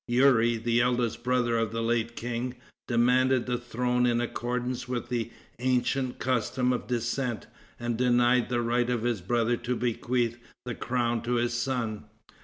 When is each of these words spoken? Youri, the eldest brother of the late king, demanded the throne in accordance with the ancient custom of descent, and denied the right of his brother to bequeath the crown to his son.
Youri, 0.07 0.57
the 0.57 0.81
eldest 0.81 1.23
brother 1.23 1.59
of 1.59 1.71
the 1.71 1.83
late 1.83 2.15
king, 2.15 2.55
demanded 2.87 3.45
the 3.45 3.59
throne 3.59 4.07
in 4.07 4.19
accordance 4.19 4.87
with 4.87 5.09
the 5.09 5.29
ancient 5.59 6.17
custom 6.17 6.73
of 6.73 6.87
descent, 6.87 7.45
and 7.79 7.97
denied 7.99 8.49
the 8.49 8.63
right 8.63 8.89
of 8.89 9.03
his 9.03 9.21
brother 9.21 9.55
to 9.57 9.75
bequeath 9.75 10.39
the 10.65 10.73
crown 10.73 11.21
to 11.21 11.33
his 11.33 11.53
son. 11.53 12.05